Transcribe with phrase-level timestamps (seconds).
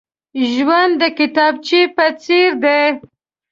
[0.53, 2.81] ژوند د کتابچې په څېر دی.